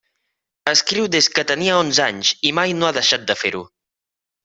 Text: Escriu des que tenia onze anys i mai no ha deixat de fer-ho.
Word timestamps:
Escriu 0.71 1.09
des 1.17 1.27
que 1.35 1.45
tenia 1.53 1.77
onze 1.83 2.07
anys 2.07 2.35
i 2.53 2.57
mai 2.61 2.77
no 2.81 2.89
ha 2.89 2.93
deixat 3.01 3.33
de 3.33 3.41
fer-ho. 3.45 3.67